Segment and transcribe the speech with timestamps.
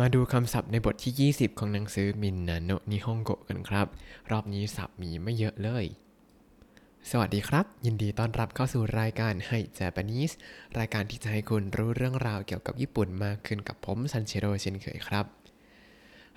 [0.00, 3.86] มาดูคำศัพท์ในบทที่ 20 ของหนังสือมินนาโนนิฮงโกกันครับ
[4.30, 5.84] รอบนี้ศัพท์มีไม่เยอะเลย
[7.10, 10.34] สวัสดีครับ ยินดีต้อนรับเข้าสู่รายการให้ Japanese
[10.78, 15.26] รายการที่จะให้คุณรู้เรื่องราวเกี่ยวกับญี่ปุ่นมากขึ้นกับผมซันเชโรเช่นเคยครับ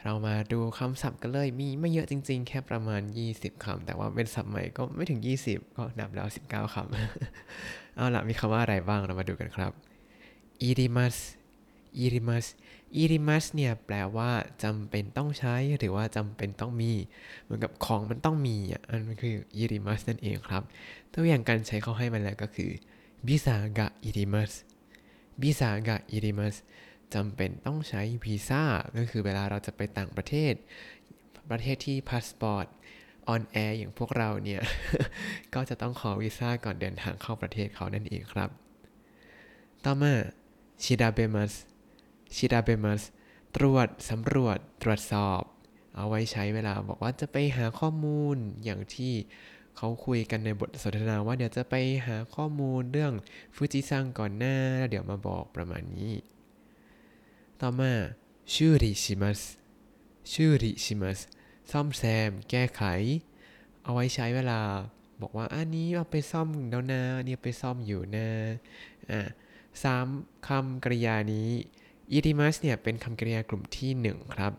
[0.04, 3.02] เรามาดูคำศัพท์กันเลยมีไม่เยอะจริงๆ แค่ประมาณ
[3.34, 9.72] 20 คำแต่ว่าเป็นศัพท์ใหม่ก็ไม่ถึง 20 ก็นับแล้ว 19คำเอาล่ะมีคำว่าอะไรบ้างเรามาดูกันครับ
[10.62, 11.18] 要ります
[12.00, 12.46] 要ります
[12.96, 14.32] 要ります เนี่ยแปลว่า
[14.64, 16.94] จำเป็นต้องใช้หรือว่าจำเป็นต้องมี
[17.44, 20.64] เหมือนกับของมันต้องมีอะอันมันคือ 要ります นั่นเองครับ
[21.14, 22.72] ตัวอย่างการใช้เขาให้มาแล้วก็คือ
[23.28, 24.52] ビザが要ります
[25.42, 26.56] ビザが要ります
[27.14, 28.64] จำเป็นต้องใช้วีซ่า
[28.98, 30.54] ก็คือเวลาเราจะไปต่างประเทศ
[31.50, 32.66] ประเทศที่พาสปอร์ต
[33.28, 34.62] อ่อนแออย่างพวกเราเนี่ย
[35.54, 38.50] ก็จะต้องขอวีซ่าก่อนเดินทางเข้าประเทศเขานั่นเองครับ
[39.84, 40.14] ต่อมา
[40.84, 41.54] ชิดาเบมัส
[42.36, 43.04] ชิดาเบมัส
[43.56, 45.42] ตรวจสำรวจตรวจสอบ
[45.96, 49.14] เอาไว้ใช้เวลาบอกว่าจะไปหาข้อมูลอย่างที่
[49.78, 51.76] เขาคุยกันในบทสนทนาว่าเดี๋ยวจะไป
[52.08, 53.14] หาข้อมูลเรื่อง
[53.56, 56.14] ฟูจิซังก่อนหน้าแล้วเดี๋ยวมาบอกประมาณนี้
[57.62, 57.92] ต่อมา
[58.54, 59.42] ชูริชิมัส
[60.32, 61.20] ชูริชิมัส
[61.72, 62.84] ซ่อมแซม แก้ไข
[63.84, 64.62] เอาไว้ใช้เวลา
[65.22, 68.28] บอกว่าอันนี้เอาไปซ่อมแล้วนะอันนี้เอาไปซ่อมอยู่นะ
[69.12, 69.20] อะ
[69.84, 70.06] สาม
[70.48, 71.50] คำกริยานี้
[72.12, 74.54] อิริมัสเนี่ยเป็นคำกริยากลุ่มที่ 1 ครับ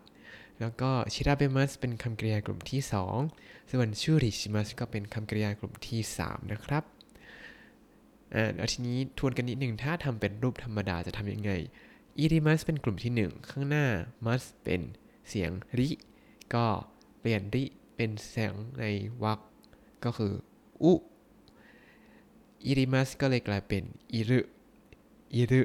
[0.61, 2.81] แล้วก็ชิราเบมัสเป็นคำกริยากลุ่มที่
[3.27, 6.85] 2 ส่วนชูริชิมัสก็เป็นคำกริยากลุ่มที่ 3 นะครับ
[8.35, 11.53] อ่าแล้วทีนี้ทวนกันนิดหนึ่งถ้าทำเป็นรูปธรรมดาจะทำยังไง
[12.19, 13.87] อิริมัสเป็นกลุ่มที่ 1 ข้างหน้า
[14.27, 14.81] มัสเป็น
[15.29, 15.89] เสียงริ
[16.55, 16.67] ก็
[17.21, 17.65] เปลี่ยนริ
[17.97, 18.85] เป็นเสียงใน
[19.23, 19.39] วรรค
[20.05, 20.33] ก็คือ
[20.83, 20.93] อุ
[22.67, 24.41] อิริมัสก็เลยกลายเป็นอิรุ
[25.35, 25.63] อิรุ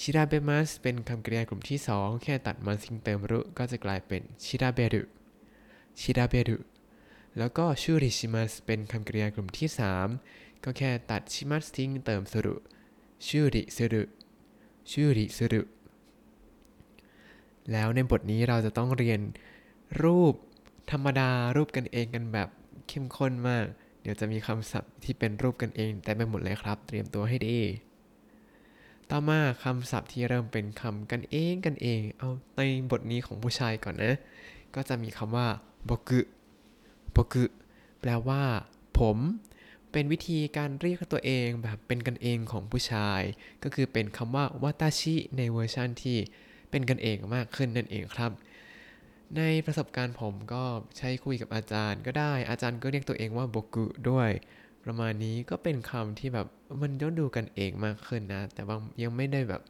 [0.00, 5.02] ชิราเบมัสเป็นคำกริยากลุ่มที่2แค่ตัดมาทิ้งเติมรุก็จะกลายเป็นชิราเบรุ
[6.00, 6.58] ชิราเบรุ
[7.38, 9.68] แล้วก็ชูริชิมัสเป็นคำกริยากลุ่มที่
[10.16, 12.54] 3 ก็แค่ตัดชิมัสทิ้งเติมสรุ
[13.26, 14.02] ชูริสรุ
[14.90, 15.62] ชูริสรุ
[17.72, 19.20] แล้วในบทนี้เราจะต้องเรียน
[20.02, 20.34] รูป
[20.90, 22.48] ธรรมดารูปกันเองกันแบบ
[22.88, 23.64] เข้มข้นมาก
[24.02, 27.58] เดี๋ยวจะมีคำศัพท์ที่เป็นรูปกันเองแต่ไม่หมดเลยครับ เตรียมตัวให้ดี
[29.14, 34.16] ต่อมาคำศัพท์ที่เริ่มเป็นคำกันเองกันเอง เอาในบทนี้ของผู้ชายก่อนนะ
[34.74, 35.48] ก็จะมีคำว่า
[35.88, 36.20] บกุ
[37.16, 37.44] บกุ
[38.00, 38.42] แปลว่า
[38.98, 39.16] ผม
[39.92, 43.20] เป็นวิธีการเรียกตัวเองแบบเป็นกันเองของผู้ชาย
[43.62, 46.18] ก็คือเป็นคำว่าวาตาชิในเวอร์ชั่นที่
[46.70, 48.32] เป็นกันเองมากขึ้นนั่นเองครับ
[49.36, 50.64] ในประสบการณ์ผมก็
[50.98, 54.30] ใช้คุยกับอาจารย์ก็ได้อาจารย์ก็เรียกตัวเองว่าบกุด้วย
[54.84, 56.46] ประมาณนี้ก็เป็นคำที่แบบ
[56.80, 59.62] มันย่องดูกันเองมากขึ้นนะ แต่ว่ายังไม่ได้แบบ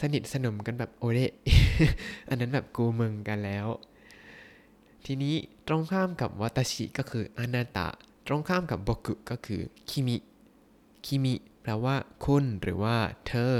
[0.00, 1.20] สนิทสนมกันแบบโอเด
[2.28, 3.66] อันนั้นแบบกูมึงกันแล้ว
[5.06, 5.34] ทีนี้
[5.68, 7.88] ตรงข้ามกับวัตชิก็คืออนาตะ
[8.26, 9.60] ตรงข้ามกับบกุก็คือ
[9.90, 10.16] คิมิ
[11.06, 12.96] คิมิแปลว่าคุณหรือว่า
[13.28, 13.54] เธอ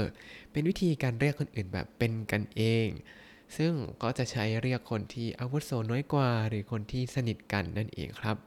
[0.51, 2.87] เป็นวิธีการเรียกคนอื่นแบบเป็นกันเอง
[3.57, 8.37] ซึ่งก็จะใช้เรียกคนที่อาวุโสน้อยกว่า หรือคนที่สนิทกันนั่นเองครับ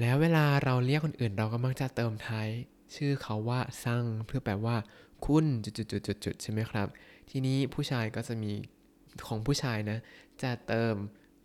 [0.00, 2.48] แล้วเวลาเราเรียกคนอื่นเราก็มักจะเติมท้าย
[2.94, 4.76] ชื่อเขาว่าซังเพื่อแปลว่า
[5.26, 5.82] คุณจุ
[6.32, 6.88] ดๆๆๆใช่ไหมครับ
[7.30, 8.52] ทีนี้ผู้ชายก็จะมี
[9.26, 9.98] ของผู้ชายนะ
[10.42, 10.94] จะเติม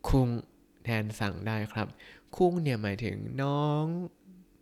[0.10, 0.30] คุง
[0.84, 1.88] แทนสั่งได้ครับ
[2.36, 3.86] คุงเนี่ยหมายถึงน้อง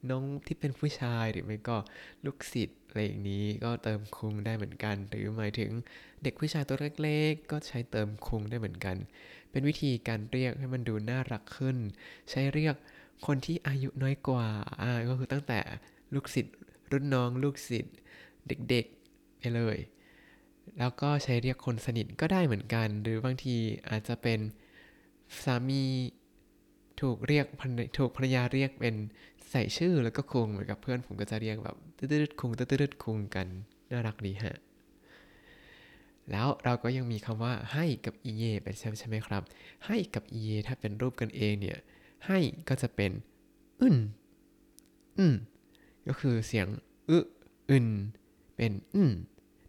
[0.09, 1.77] น้องที่เป็นผู้ชายหรือไม่ก็
[2.25, 5.71] ลูกศิษย์อะไรอย่างนี้ก็เติมคุงได้เหมือนกัน หรือหมายถึง
[6.23, 8.95] เด็กผู้ชายตัวเล็กๆ ก็ใช้เติมคุงได้เหมือนกัน
[9.51, 11.77] เป็นวิธีการเรียกให้มันดูน่ารักขึ้น
[12.29, 12.75] ใช้เรียก
[13.25, 14.47] คนที่อายุน้อยกว่า
[14.81, 15.59] อ่าก็คือตั้งแต่
[16.13, 16.55] ลูกศิษย์
[16.91, 17.95] รุ่นน้องลูกศิษย์
[18.47, 19.77] เด็กๆไปเลย
[20.79, 23.55] แล้วก็ใช้เรียกคนสนิทก็ได้เหมือนกัน หรือบางที
[23.89, 24.39] อาจจะเป็น
[25.43, 25.83] สามี
[27.01, 27.45] ถูกเรียก
[27.97, 28.95] ถูกภรรยาเรียกเป็น
[29.51, 33.47] ใส่ชื่อแล้วก็คุงเหมือนกับเพื่อนผมก็จะเรียกแบบตืดๆคุงตืดๆคุงกัน
[33.91, 34.57] น่ารักดีฮะ
[36.31, 39.43] แล้วเราก็ยังมีคำว่าให้กับอีเยไปใช่ใช่ไหมครับ
[39.85, 41.77] ให้กับอีเยถ้าเป็นรูปกันเองเนี่ย
[42.25, 42.39] ให้
[42.69, 43.11] ก็จะเป็น
[43.81, 43.97] อึน
[45.17, 45.35] อืม
[46.07, 46.67] ก็คือเสียง
[47.09, 47.17] อึ
[47.69, 47.87] อึน
[48.55, 49.11] เป็นอึน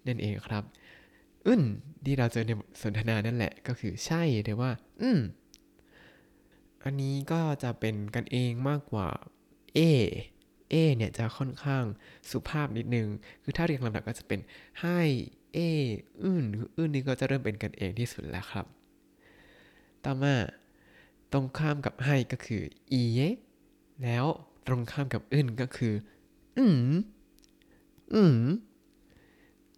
[0.06, 0.64] นั่นเองครับ
[1.46, 1.62] อึน
[2.04, 2.50] ที่เราเจอใน
[2.82, 4.70] สนทนานั่นแหละก็คือใช่หรือว่า
[5.02, 5.20] อืม
[6.84, 9.08] อันนี้ก็จะเป็นกันเองมากกว่า
[9.74, 9.80] เอ
[10.70, 11.84] เอเนี่ยจะค่อนข้าง
[12.30, 13.06] สุภาพนิดนึง
[13.42, 14.40] คือถ้าเรียงลำดับก็จะเป็น
[14.80, 15.00] ให้
[15.54, 15.58] เอ
[16.22, 16.44] อึน
[16.76, 18.66] อึนนี่ก็จะเริ่มเป็นกันเองที่สุดแล้วครับ
[20.04, 20.34] ต่อมา
[21.36, 22.62] รงข้ามกับให้ก็คือ
[22.92, 23.20] อีเย
[24.02, 24.24] แล้ว
[24.66, 25.94] ตรงข้ามกับอึนก็คือ
[26.58, 26.92] อืม
[28.14, 28.40] อืม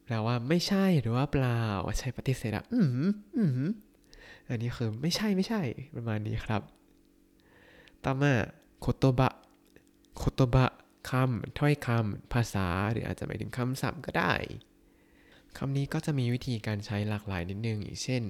[0.04, 1.62] แปลว่าไม่ใช่หรือว่าเปล่า
[1.98, 3.68] ใช้ปฏิเสธอะอืม อืม
[4.48, 5.60] อันนี้คือไม่ใช่ไม่ใช่
[5.96, 6.62] ประมาณนี้ครับ
[8.04, 8.32] ต่อมา
[8.80, 9.32] โคโตบะ
[10.16, 10.70] โคโตบะ
[11.10, 14.32] คำถ้อยคำภาษาหรืออาจจะหมายถึงคำศัพท์ก็ได้
[15.58, 18.22] คำนี้ก็จะมีวิธีการใช้หลากหลายนิดนึง อย่างเช่น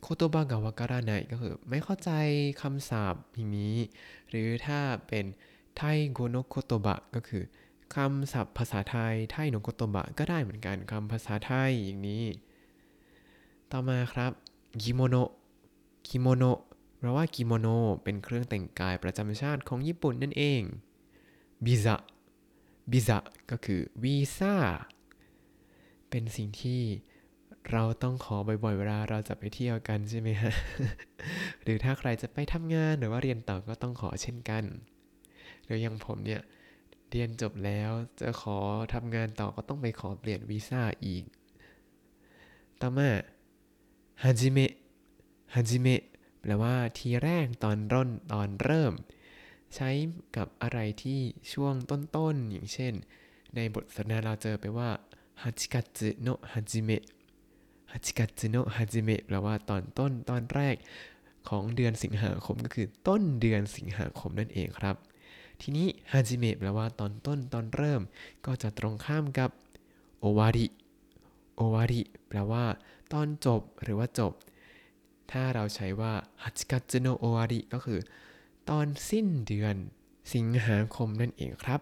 [0.00, 2.10] 言葉がわからない ก็คือไม่เข้าใจ
[2.62, 3.76] คำศัพท์อย่างนี้
[4.28, 5.24] หรือถ้าเป็น
[5.76, 5.82] ไท
[6.12, 7.42] โกโนโคโตบะก็คือ
[7.94, 12.24] คำศัพท์ภาษาไทย タイの言葉 ก็ได้เหมือนกันคำภาษาไทยอย่างนี้
[13.70, 14.32] ต่อมาครับ
[14.82, 15.16] กิโมโน
[16.08, 16.44] กิโมโน
[16.98, 17.66] แปลว่ากิโมโน
[18.02, 20.62] เป็นเครื่องแต่งกายประจำชาติของญี่ปุ่นนั่นเอง
[21.64, 21.96] ビザ
[22.90, 23.18] บิซะ
[23.50, 24.54] ก็คือวีซ่า
[26.10, 26.82] เป็นสิ่งที่
[27.72, 30.52] เราต้องขอบ่อยๆ เวลาเราจะไปเที่ยวกันใช่ไหมฮะ
[31.62, 34.64] หรือถ้าใครจะไปทำงานหรือว่าเรียนต่อก็ต้องขอเช่นกัน
[35.64, 36.42] หรืออย่างผมเนี่ย
[37.10, 37.90] เรียนจบแล้ว
[38.20, 38.58] จะขอ
[38.94, 41.24] ทำงานต่อก็ต้องไปขอเปลี่ยนวีซ่าอีก
[42.80, 43.10] ต่อมา
[44.22, 44.72] ฮาจิเมะ
[45.54, 46.02] ฮาจิเมะ
[46.40, 48.92] แปลว่าทีแรกตอนร่นตอนเริ่ม
[49.74, 49.90] ใช้
[50.36, 51.20] กับอะไรที่
[51.52, 52.92] ช่วงต้นๆ อย่างเช่น
[53.54, 54.90] ในบทสนทนาเราเจอไปว่า
[55.42, 57.02] ฮาจิกัจึโนฮาจิเมะ
[57.92, 60.76] ฮาจิกัจึโนฮาจิเมะแปลว่าตอนต้นตอนแรก
[61.48, 64.96] ของเดือนสิงหาคมก็คือต้นเดือนสิงหาคมนั่นเองครับ
[65.60, 68.02] ทีนี้ฮาจิเมะแปลว่าตอนต้นตอนเริ่ม
[68.46, 69.50] ก็จะตรงข้ามกับ
[70.20, 70.66] โอวาริ
[71.56, 72.64] โอวาริแปลว่า
[73.12, 74.32] ตอนจบหรือว่าจบ
[75.30, 76.12] ถ้าเราใช้ว่า
[76.44, 78.00] ฮัจิกัจโนโอวาริก็คือ
[78.70, 79.76] ตอนสิ้นเดือน
[80.34, 81.80] สิงหาคมนั่นเองครับ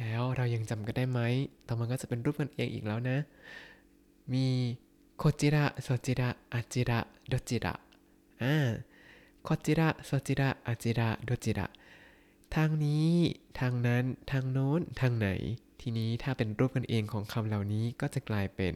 [0.00, 1.20] แล้วเรายังจำกันได้ไหม
[1.66, 3.18] ต่อมาก็จะเป็นรูปกันเองอีกแล้วนะ
[4.32, 4.46] มี
[5.18, 6.98] โคจิระโซจิระอาจิระ
[7.28, 7.74] โดจิระ
[8.42, 8.56] อ่า
[9.44, 11.66] โคจิระโซจิระอาจิระโดจิระ
[12.54, 13.10] ทางนี้
[13.58, 15.28] ทางนั้น ทางโน้น ทางไหน
[15.80, 18.72] ทีนี้ถ้าเป็นรูปกันเองของคำเหล่านี้ก็จะกลายเป็น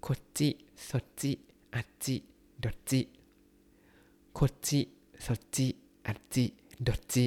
[0.00, 0.06] こ
[0.36, 0.90] っち そ
[1.20, 7.26] っち あっち どっち こっち そっち あっち どっち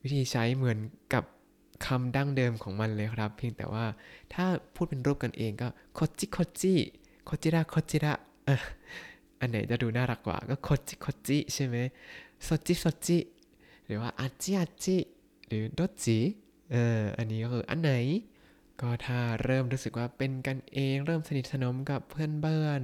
[0.00, 0.78] วิธีใช้เหมือน
[1.12, 1.24] กับ
[1.86, 3.84] คำดั้งเดิมของมันเลยครับ เพียงแต่ว่า
[4.34, 4.44] ถ้า
[4.74, 8.12] พูดเป็นรูปกันเองก็ こっち こっち こちら こちら
[9.40, 11.76] อันไหนจะดูน่ารักกว่าก็ こっち こっち ใช่ไหม
[12.44, 13.18] そっち そっち
[13.86, 14.96] หรือว่า あっち あっち
[15.48, 16.18] หรือ どっち
[16.70, 17.92] เอออันนี้ก็คืออันไหน
[18.80, 22.82] ก็ถ้าเริ่มรู้สึกว่าเป็นกันเองเริ่มสนิทสนมกับเพื่อนเบื่อน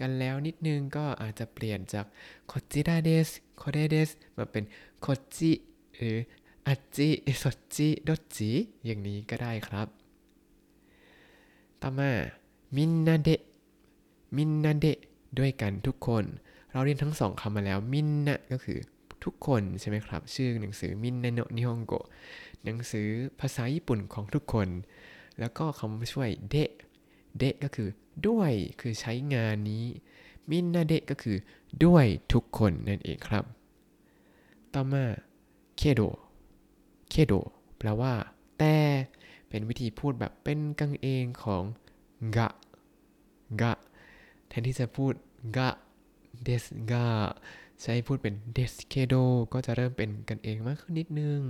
[0.00, 2.06] กันแล้วนิดนึงก็อาจจะเปลี่ยนจาก
[2.46, 3.28] โคจิระเดส
[3.58, 4.64] โคเดเดสมาเป็น
[5.00, 5.52] โคจิ
[5.96, 6.16] หรือ
[6.66, 7.08] อาจิ
[7.38, 7.44] โซ
[7.74, 8.50] จิโดจิ
[8.84, 9.88] อย่างนี้ก็ได้ครับ
[11.80, 12.10] ต่อมา
[12.76, 13.40] มินนาเดะ
[14.36, 14.98] มินนาเดะ
[15.38, 16.24] ด้วยกันทุกคน
[16.72, 18.78] เราเรียนทั้งสองคำมาแล้ว มินนะก็คือ
[19.24, 21.94] ทุกคนใช่ไหมครับ ชื่อหนังสือมินนาโนะนิฮงโก
[22.64, 23.08] หนังสือ
[23.40, 24.68] ภาษาญี่ปุ่นของทุกคน
[25.38, 26.70] แล้วก็คำช่วยเดะ
[27.38, 27.88] เดะก็คือ
[28.28, 29.84] ด้วยคือใช้งานนี้
[30.50, 31.36] มินนาเดะก็คือ
[31.84, 33.44] ด้วยทุกคนนั่นเองครับ
[34.74, 35.04] ต่อมา
[35.76, 36.00] เคโด
[37.14, 37.34] เคโด
[37.78, 38.12] แปลว่า
[38.58, 38.76] แต่
[39.48, 41.62] เป็นวิธีพูดแบบเป็นกังเองของ
[42.36, 42.48] กะ
[43.62, 43.74] กะ
[44.48, 45.12] แทนที่จะพูด
[45.56, 45.70] กะ
[46.44, 47.06] เดสกะ
[47.82, 49.14] ใช้พูดเป็นเดสเคโด
[49.52, 51.40] ก็จะเริ่มเป็นกันเองมากขึ้นนิดนึง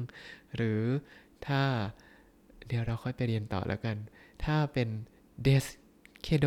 [0.55, 0.82] หรือ
[1.46, 1.62] ถ้า
[2.66, 3.96] เดี๋ยวเราค่อยไปเรียนต่อแล้วกัน
[4.44, 4.88] ถ้าเป็น
[5.43, 5.64] เดส
[6.22, 6.46] เคโด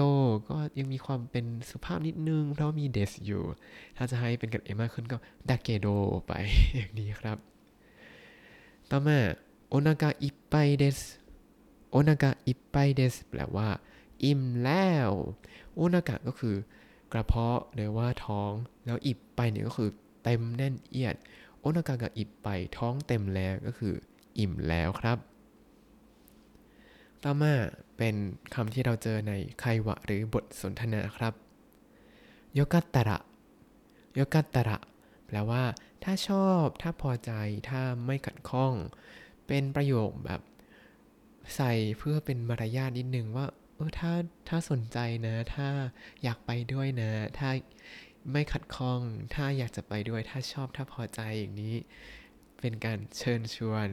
[0.49, 3.43] ก็ยังมีความเป็นสุภาพนิดนึง เพราะมีเดสอยู่
[3.97, 5.17] ถ้าจะให้เป็นกันเองมากขึ้นก็
[5.49, 5.87] ดาเกโด
[6.27, 6.33] ไป
[6.75, 7.56] อย่างนี้ครับ
[8.91, 9.19] ต่อมา
[9.69, 10.99] โอนา a อิปไปเดส
[11.91, 13.69] โอนา a อิปไปเดสแปลว่า
[14.23, 15.09] อิ่มแล้ว
[15.75, 16.55] โอนา a ก็คือ
[17.11, 18.51] กระเพาะหรือว่าท้อง
[18.85, 19.89] แล้วอิบไปเนี่ยก็คือ
[20.23, 21.15] เต็มแน่นเอียด
[21.59, 23.93] โอนา a กับอิบไปท้องเต็มแล้วก็คือ
[24.39, 25.17] อิ่มแล้วครับ
[27.23, 27.53] ต่อมา
[27.97, 28.15] เป็น
[28.53, 31.33] คำที่เราเจอในไควะหรือบทสนทนาครับ
[32.53, 33.17] โยกัตตระ
[34.15, 34.77] โยกัตตระ
[35.25, 35.63] แปลว่า
[36.03, 37.31] ถ้าชอบ ถ้าพอใจ
[37.69, 38.73] ถ้าไม่ขัดข้อง
[39.47, 40.41] เป็นประโยคแบบ
[41.55, 44.13] ใส่เพื่อเป็นมารยาทนิดนึงว่า เออ ถ้า
[44.49, 45.67] ถ้าสนใจนะ ถ้า
[46.23, 47.49] อยากไปด้วยนะ ถ้า
[48.31, 48.99] ไม่ขัดข้อง
[49.33, 51.75] ถ้าอยากจะไปด้วย ถ้าชอบ ถ้าพอใจอย่างนี้
[52.59, 53.87] เป็นการเชิญชวน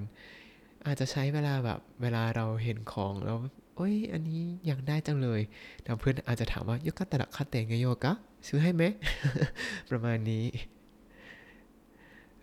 [0.86, 3.38] อาจจะใช้เวลาแบบเวลาเราเห็นของแล้ว
[3.76, 5.40] โอ้ย อันนี้อยากได้จังเลย
[5.82, 8.14] แต่เพื่อนอาจจะถามว่ายกะตะระคาเตงไงโยกะ
[8.46, 8.82] ซื้อให้ไหม
[9.90, 10.44] ประมาณนี้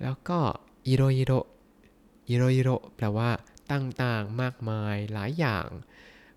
[0.02, 0.40] แล้วก็
[0.88, 1.34] อิโรอิโร
[2.30, 3.30] อิโรอิโรแปลว่า
[3.72, 5.68] ต่างๆมากมายหลายอย่าง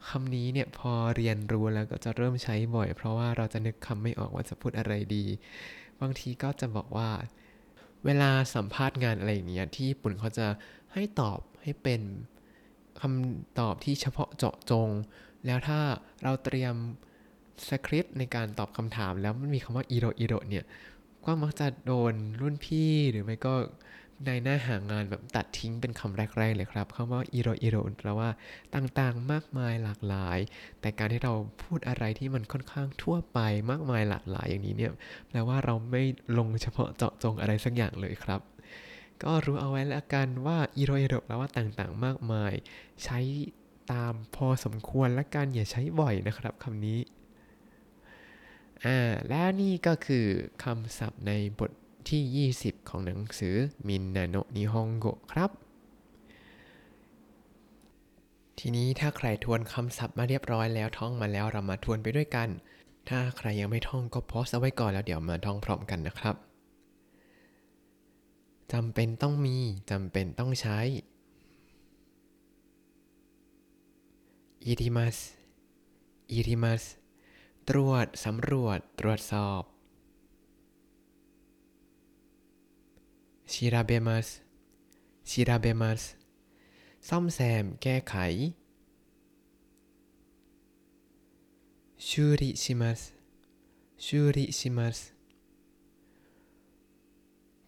[0.09, 5.25] คำนี้เนี่ยพอเรียนรู้แล้วก็จะเริ่มใช้บ่อย เพราะว่าเราจะนึกคำไม่ออกว่าจะพูดอะไรดี
[6.01, 7.11] บางทีก็จะบอกว่า
[8.05, 10.47] เวลาสัมภาษณ์งานอะไรอย่างเงี้ยที่ญี่ปุ่นเขาจะ
[10.93, 12.03] ให้ตอบให้เป็น
[13.01, 14.89] คำตอบที่เฉพาะเจาะจง
[15.47, 15.81] แล้วถ้า
[16.23, 16.75] เราเตรียม
[17.69, 20.65] สคริปต์ในการตอบคำถามแล้วมันมีคำว่า いろいろ เนี่ย
[21.27, 23.55] ก็มักจะโดนรุ่นพี่หรือไม่ก็
[24.27, 28.31] ในหน้าหางานแบบตัดทิ้งเป็นคำแรกๆเลยครับคำว่า いろいろ แปลว่า
[28.75, 30.39] ต่างๆ มากมายหลากหลาย
[30.81, 33.39] แต่การที่เราพูดอะไรที่มันค่อนข้างทั่วไป
[33.71, 34.93] มากมายหลากหลายอย่างนี้เนี่ย
[35.29, 36.03] แปลว่าเราไม่
[36.39, 38.41] ลงเฉพาะเจาะจงอะไรสักอย่างเลยครับ
[39.23, 42.53] ก็รู้เอาไว้แล้วกันว่า いろいろ แปลว่าต่างๆ มากมาย
[43.05, 43.19] ใช้
[43.93, 46.99] ตามพอสมควรและกันอย่าใช้บ่อยนะครับคำนี้
[48.85, 50.27] อ่าแล้วนี่ก็คือ
[50.65, 51.71] คำศัพท์ในบท
[52.09, 53.55] ที่ 20 ของหนังสือ
[53.89, 55.51] มินนาโนนิฮงโกครับ
[58.59, 62.49] ทีนี้ถ้าใครทวนคำศัพท์มาเรียบร้อยแล้วท่องมาแล้วเรามาทวนไปด้วยกัน
[63.09, 66.37] ถ้าใครยังไม่ท่องก็โพสเอาไว้ก่อนแล้วเดี๋ยวมาท่องพร้อมกันนะครับ
[68.73, 69.57] จำเป็นต้องมี
[69.91, 70.79] จำเป็นต้องใช้
[74.67, 75.17] อิริมัส
[76.33, 76.83] อิริมัส
[77.70, 79.64] ตรวจสำรวจตรวจสอบ
[83.52, 84.28] ชิราเบมัส
[85.30, 86.02] ชิราเบมัส
[87.08, 88.16] ซ่อมแซมแก้ไข
[92.08, 92.10] 修
[92.42, 93.00] 理します
[94.06, 94.98] 修理します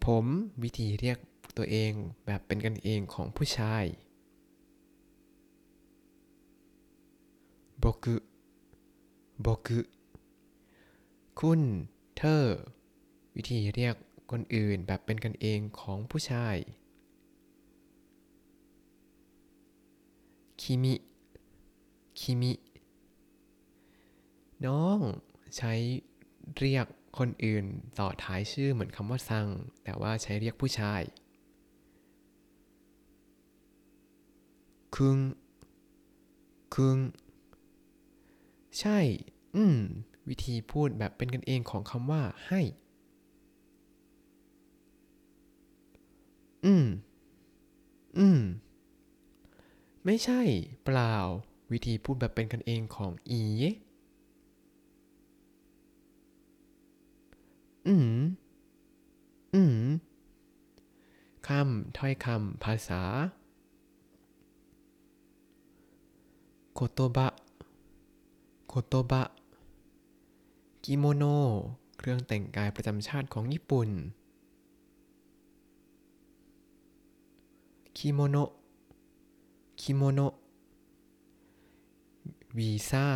[0.04, 0.26] ผม
[0.64, 1.18] วิธีเรียก
[1.58, 1.94] ตัวเอง
[2.26, 3.86] แบบเป็นกันเองของผู้ชาย
[7.84, 8.22] 僕
[9.45, 9.49] 僕
[11.41, 11.61] คุณ
[12.17, 12.45] เธอ
[13.37, 13.97] วิธีเรียก
[14.31, 16.57] คนอื่นแบบเป็นกันเองของผู้ชาย
[20.61, 20.95] คิมิ
[22.21, 22.53] คิมิ
[24.67, 24.99] น้อง
[25.57, 25.73] ใช้
[26.59, 26.87] เรียก
[27.19, 27.65] คนอื่น
[27.99, 29.47] ต่อท้ายชื่อเหมือนคำว่าซัง
[29.85, 31.03] แต่ว่าใช้เรียกผู้ชาย
[34.95, 35.19] คุง
[36.75, 36.99] คุง
[38.79, 38.99] ใช่
[39.57, 39.79] อืม
[40.29, 42.61] วิธีพูดแบบเป็นกันเองของคำว่าให้
[46.65, 46.85] อืม
[48.19, 48.41] อืม
[50.05, 50.41] ไม่ใช่
[50.85, 51.17] เปล่า
[51.73, 53.43] วิธีพูดแบบเป็นกันเองของอี
[57.87, 58.17] อืม
[59.55, 59.77] อืม
[61.49, 63.03] คำ ถ้อยคำ ภาษา
[66.75, 67.29] โคโตบะ
[68.69, 69.23] โคโตบะ
[70.85, 71.25] กิโมโน
[71.97, 73.89] เครื่องแต่งกายประจำชาติของญี่ปุ่น
[77.97, 78.37] คิโมโน
[79.81, 80.21] คิโมโน
[82.57, 83.07] วีซ่า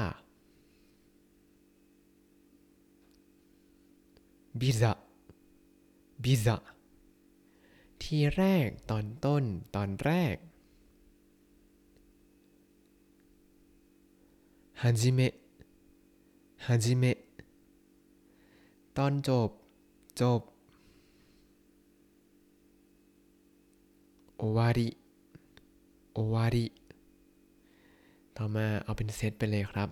[4.61, 6.57] ビザ ビザ
[8.03, 10.37] ทีแรกตอนต้นตอนแรก
[14.81, 15.11] ฮาจิ
[16.70, 17.18] เมะฮาจิเมะ
[18.98, 19.50] ตอนจบ
[20.20, 20.42] จบ
[24.38, 24.90] โอวาริ
[26.14, 26.66] โอวาริ
[28.38, 29.90] ต่อมาเอาเป็นเซตไปเลยครับ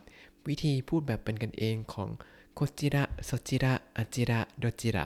[0.48, 2.10] วิธีพูดแบบเป็นกันเองของ
[2.56, 5.06] โคจิระโซจิระอาจิระโดจิระ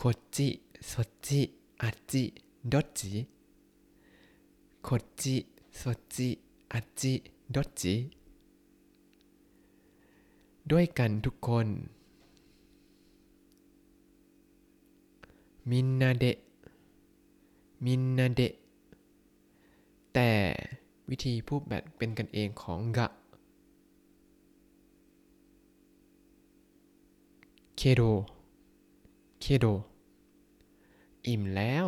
[0.00, 0.38] こっち
[0.80, 1.28] そっち
[1.78, 3.28] あっちどっち
[4.86, 6.16] こっちそっち
[6.74, 7.02] あっち
[7.54, 7.82] どっち
[10.70, 11.66] ด้วยกันทุกคน
[15.70, 16.38] มินนาเดะ
[17.84, 18.52] มินนาเดะ
[20.14, 20.30] แต่
[21.10, 23.08] วิธีพูดแบบเป็นกันเองของกะ
[27.76, 28.02] เคโด
[29.40, 29.66] เคโด
[31.26, 31.86] อิ่มแล้ว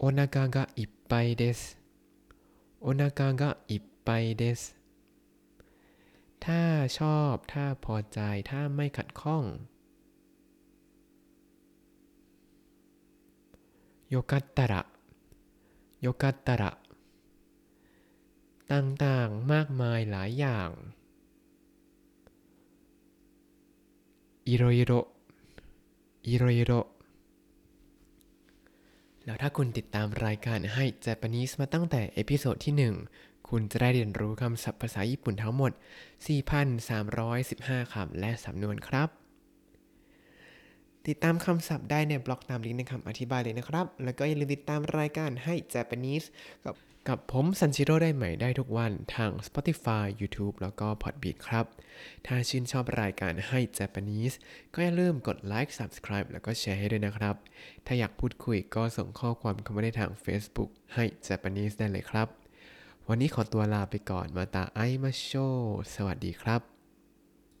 [0.00, 1.60] โอนาคากะอิปไปเดส
[2.82, 4.60] โอนาคากะอิปไปเดส
[6.44, 6.62] ถ้า
[6.98, 9.44] ชอบ ถ้าพอใจ ถ้าไม่ขัดข้อง
[14.08, 14.82] โยกัตตระ
[16.00, 16.70] โยกัตตระ
[18.72, 20.70] ต่างๆ มากมายหลายอย่าง
[24.48, 24.92] いろいろ
[26.26, 26.72] いろいろ
[29.28, 35.72] แล้วถ้าคุณติดตามรายการให้ Japanese มาตั้งแต่ episode ที่ 1 คุณจะได้เรียนรู้คำศัพท์ภาษาญี่ปุ่นทั้งหมด
[37.02, 39.08] 4,315 คำและสำนวนครับ
[41.06, 46.26] ติดตามคำศัพท์ได้ในบล็อกตามลิงก์ในคำอธิบายเลยนะครับ แล้วก็อย่าลืมติดตามรายการให้ Japanese
[46.64, 46.74] กับ
[47.08, 51.66] กับผมซันชิโร่ได้ใหม่ได้ทุกวันทาง Spotify YouTube แล้วก็ Podbean ครับ
[52.26, 54.34] ถ้าชื่นชอบรายการให้ Japanese
[54.74, 57.36] ก็อย่าลืมกดไลค์ Subscribe แล้วก็แชร์ให้ด้วยนะครับ
[57.86, 62.28] ถ้าอยากพูดคุยก็ส่งข้อความเข้ามาได้ทาง Facebook ให้ Japanese ได้เลยครับ
[63.08, 65.32] วันนี้ขอตัวลาไปก่อนมาตาไอมาโช
[65.94, 66.77] สวัสดีครับ